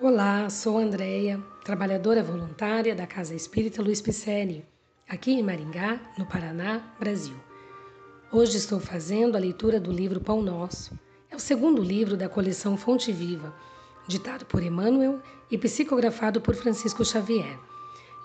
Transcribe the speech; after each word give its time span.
Olá, 0.00 0.50
sou 0.50 0.78
Andréia, 0.78 1.40
trabalhadora 1.64 2.24
voluntária 2.24 2.92
da 2.92 3.06
Casa 3.06 3.36
Espírita 3.36 3.80
Luiz 3.80 4.00
Picelli, 4.00 4.66
aqui 5.08 5.32
em 5.32 5.42
Maringá, 5.42 6.00
no 6.18 6.26
Paraná, 6.26 6.82
Brasil. 6.98 7.36
Hoje 8.32 8.56
estou 8.56 8.80
fazendo 8.80 9.36
a 9.36 9.38
leitura 9.38 9.78
do 9.78 9.92
livro 9.92 10.20
Pão 10.20 10.42
Nosso. 10.42 10.98
É 11.30 11.36
o 11.36 11.38
segundo 11.38 11.82
livro 11.82 12.16
da 12.16 12.28
coleção 12.28 12.76
Fonte 12.76 13.12
Viva, 13.12 13.54
ditado 14.08 14.44
por 14.46 14.62
Emmanuel 14.62 15.20
e 15.50 15.56
psicografado 15.56 16.40
por 16.40 16.56
Francisco 16.56 17.04
Xavier. 17.04 17.56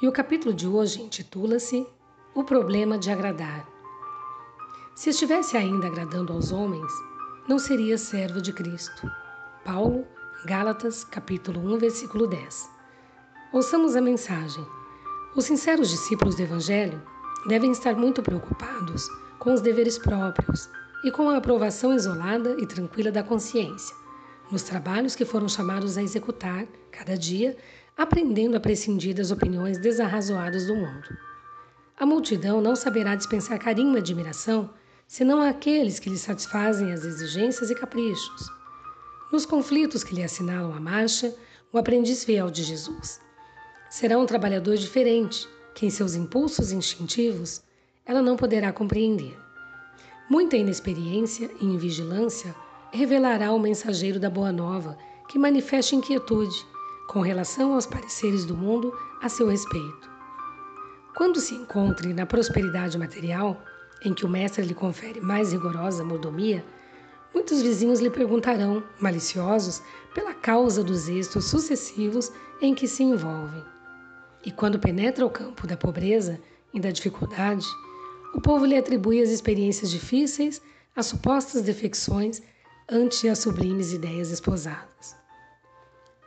E 0.02 0.08
o 0.08 0.12
capítulo 0.12 0.56
de 0.56 0.68
hoje 0.68 1.02
intitula-se 1.02 1.86
O 2.34 2.44
Problema 2.44 2.98
de 2.98 3.12
Agradar. 3.12 3.68
Se 4.96 5.12
estivesse 5.12 5.56
ainda 5.56 5.88
agradando 5.88 6.34
aos 6.34 6.52
homens, 6.52 6.92
não 7.48 7.60
seria 7.60 8.00
servo 8.00 8.42
de 8.42 8.52
Cristo. 8.52 9.12
Paulo 9.64 10.08
Gálatas, 10.48 11.04
capítulo 11.04 11.60
1, 11.74 11.78
versículo 11.78 12.26
10. 12.26 12.70
Ouçamos 13.52 13.98
a 13.98 14.02
mensagem. 14.02 14.66
Os 15.36 15.44
sinceros 15.44 15.90
discípulos 15.90 16.36
do 16.36 16.42
Evangelho 16.42 17.04
devem 17.50 17.70
estar 17.70 17.98
muito 17.98 18.24
preocupados 18.24 19.10
com 19.40 19.52
os 19.52 19.60
deveres 19.60 19.98
próprios 19.98 20.70
e 21.04 21.12
com 21.12 21.30
a 21.30 21.36
aprovação 21.36 21.94
isolada 21.94 22.56
e 22.62 22.66
tranquila 22.66 23.12
da 23.12 23.24
consciência, 23.24 23.94
nos 24.50 24.64
trabalhos 24.64 25.18
que 25.18 25.26
foram 25.26 25.50
chamados 25.50 25.98
a 25.98 26.02
executar, 26.02 26.66
cada 26.94 27.18
dia, 27.18 27.58
aprendendo 27.98 28.56
a 28.56 28.62
prescindir 28.62 29.14
das 29.14 29.32
opiniões 29.32 29.78
desarrazoadas 29.78 30.66
do 30.66 30.78
mundo. 30.78 31.10
A 32.00 32.06
multidão 32.06 32.62
não 32.62 32.74
saberá 32.74 33.16
dispensar 33.16 33.60
carinho 33.60 33.96
e 33.96 34.00
admiração 34.00 34.70
senão 35.06 35.42
àqueles 35.42 36.00
que 36.00 36.10
lhe 36.10 36.18
satisfazem 36.18 36.94
as 36.94 37.04
exigências 37.04 37.70
e 37.70 37.76
caprichos 37.76 38.57
nos 39.32 39.46
conflitos 39.46 40.04
que 40.04 40.16
lhe 40.16 40.24
assinalam 40.24 40.74
a 40.74 40.80
marcha, 40.80 41.36
o 41.72 41.78
aprendiz 41.78 42.24
fiel 42.24 42.50
de 42.50 42.64
Jesus. 42.64 43.20
Será 43.90 44.18
um 44.18 44.26
trabalhador 44.26 44.76
diferente, 44.78 45.48
que 45.76 45.86
em 45.86 45.90
seus 45.90 46.16
impulsos 46.16 46.72
instintivos 46.72 47.62
ela 48.06 48.22
não 48.22 48.36
poderá 48.36 48.72
compreender. 48.72 49.38
Muita 50.30 50.58
inexperiência 50.58 51.50
e 51.62 51.66
invigilância 51.66 52.56
revelará 52.92 53.48
ao 53.48 53.60
mensageiro 53.60 54.20
da 54.20 54.30
Boa 54.30 54.52
Nova 54.52 54.98
que 55.30 55.38
manifeste 55.38 55.96
inquietude 55.96 56.66
com 57.08 57.22
relação 57.22 57.74
aos 57.74 57.86
pareceres 57.86 58.46
do 58.46 58.56
mundo 58.56 58.94
a 59.22 59.30
seu 59.30 59.48
respeito. 59.48 60.10
Quando 61.16 61.40
se 61.40 61.56
encontre 61.56 62.14
na 62.14 62.26
prosperidade 62.26 62.98
material, 62.98 63.62
em 64.04 64.14
que 64.14 64.26
o 64.26 64.30
mestre 64.30 64.64
lhe 64.64 64.74
confere 64.74 65.20
mais 65.20 65.52
rigorosa 65.52 66.04
mordomia, 66.04 66.64
Muitos 67.34 67.62
vizinhos 67.62 68.00
lhe 68.00 68.10
perguntarão, 68.10 68.84
maliciosos, 69.00 69.82
pela 70.14 70.34
causa 70.34 70.84
dos 70.84 71.08
êxitos 71.08 71.46
sucessivos 71.46 72.32
em 72.62 72.74
que 72.74 72.88
se 72.88 73.04
envolvem. 73.04 73.64
E 74.44 74.52
quando 74.52 74.80
penetra 74.80 75.26
o 75.26 75.30
campo 75.30 75.68
da 75.68 75.78
pobreza 75.78 76.40
e 76.74 76.80
da 76.80 76.92
dificuldade, 76.92 77.66
o 78.34 78.42
povo 78.42 78.66
lhe 78.66 78.78
atribui 78.78 79.22
as 79.22 79.30
experiências 79.30 79.92
difíceis, 79.92 80.62
as 80.96 81.08
supostas 81.08 81.62
defecções 81.62 82.42
ante 82.90 83.28
as 83.28 83.40
sublimes 83.40 83.94
ideias 83.94 84.32
esposadas. 84.32 85.16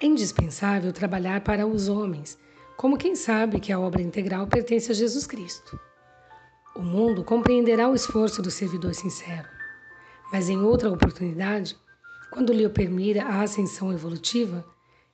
É 0.00 0.06
indispensável 0.06 0.92
trabalhar 0.92 1.40
para 1.42 1.66
os 1.66 1.88
homens, 1.88 2.38
como 2.76 2.96
quem 2.96 3.14
sabe 3.14 3.60
que 3.60 3.72
a 3.72 3.80
obra 3.80 4.00
integral 4.00 4.46
pertence 4.46 4.90
a 4.90 4.94
Jesus 4.94 5.26
Cristo. 5.26 5.78
O 6.74 6.82
mundo 6.82 7.24
compreenderá 7.24 7.88
o 7.88 7.94
esforço 7.94 8.40
do 8.40 8.50
servidor 8.50 8.94
sincero 8.94 9.59
mas 10.32 10.48
em 10.48 10.60
outra 10.60 10.90
oportunidade, 10.90 11.76
quando 12.30 12.52
lhe 12.52 12.64
oprimir 12.64 13.24
a 13.24 13.42
ascensão 13.42 13.92
evolutiva, 13.92 14.64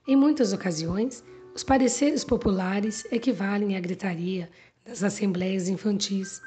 em 0.06 0.14
muitas 0.14 0.52
ocasiões, 0.52 1.24
os 1.54 1.64
pareceres 1.64 2.24
populares 2.24 3.04
equivalem 3.10 3.76
à 3.76 3.80
gritaria 3.80 4.50
das 4.84 5.02
assembleias 5.02 5.68
infantis, 5.68 6.40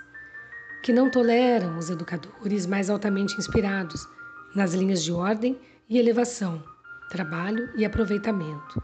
que 0.83 0.93
não 0.93 1.09
toleram 1.09 1.77
os 1.77 1.89
educadores 1.89 2.65
mais 2.65 2.89
altamente 2.89 3.35
inspirados 3.37 4.07
nas 4.55 4.73
linhas 4.73 5.03
de 5.03 5.11
ordem 5.11 5.59
e 5.89 5.97
elevação, 5.97 6.63
trabalho 7.09 7.69
e 7.75 7.83
aproveitamento. 7.83 8.81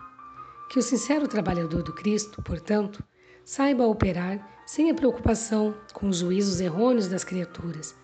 Que 0.70 0.80
o 0.80 0.82
sincero 0.82 1.28
trabalhador 1.28 1.84
do 1.84 1.94
Cristo, 1.94 2.42
portanto, 2.42 3.04
saiba 3.46 3.86
operar 3.86 4.64
sem 4.66 4.90
a 4.90 4.96
preocupação 4.96 5.76
com 5.94 6.10
os 6.10 6.18
juízos 6.18 6.60
errôneos 6.60 7.08
das 7.08 7.24
criaturas. 7.24 7.96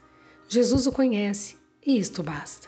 Jesus 0.47 0.85
o 0.85 0.91
conhece 0.91 1.57
e 1.85 1.97
isto 1.97 2.21
basta. 2.21 2.67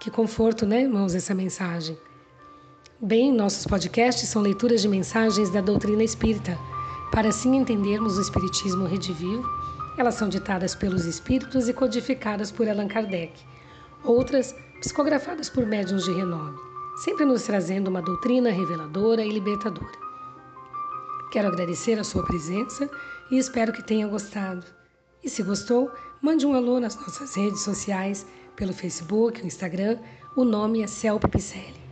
Que 0.00 0.10
conforto, 0.10 0.66
né, 0.66 0.82
irmãos, 0.82 1.14
essa 1.14 1.34
mensagem. 1.34 1.96
Bem, 3.00 3.32
nossos 3.32 3.66
podcasts 3.66 4.28
são 4.28 4.42
leituras 4.42 4.82
de 4.82 4.88
mensagens 4.88 5.50
da 5.50 5.60
doutrina 5.60 6.02
espírita, 6.02 6.58
para 7.10 7.28
assim 7.28 7.56
entendermos 7.56 8.18
o 8.18 8.20
Espiritismo 8.20 8.86
redivivo. 8.86 9.48
Elas 9.96 10.14
são 10.14 10.28
ditadas 10.28 10.74
pelos 10.74 11.04
espíritos 11.04 11.68
e 11.68 11.72
codificadas 11.72 12.50
por 12.50 12.68
Allan 12.68 12.88
Kardec. 12.88 13.32
Outras, 14.04 14.54
psicografadas 14.80 15.48
por 15.48 15.64
médiuns 15.64 16.04
de 16.04 16.12
renome, 16.12 16.58
sempre 17.04 17.24
nos 17.24 17.42
trazendo 17.44 17.88
uma 17.88 18.02
doutrina 18.02 18.50
reveladora 18.50 19.24
e 19.24 19.30
libertadora. 19.30 19.98
Quero 21.32 21.48
agradecer 21.48 21.98
a 21.98 22.04
sua 22.04 22.24
presença 22.24 22.88
e 23.30 23.38
espero 23.38 23.72
que 23.72 23.82
tenha 23.82 24.06
gostado. 24.06 24.66
E 25.24 25.30
se 25.30 25.42
gostou, 25.42 25.90
mande 26.20 26.44
um 26.44 26.52
alô 26.52 26.78
nas 26.78 26.96
nossas 26.96 27.34
redes 27.34 27.62
sociais, 27.62 28.26
pelo 28.54 28.74
Facebook, 28.74 29.42
o 29.42 29.46
Instagram, 29.46 29.96
o 30.36 30.44
nome 30.44 30.82
é 30.82 30.86
Celpe 30.86 31.26
Picelli. 31.28 31.82